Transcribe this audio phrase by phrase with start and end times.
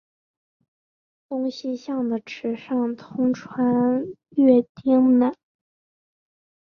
[1.29, 5.31] 东西向的池上通穿越町内。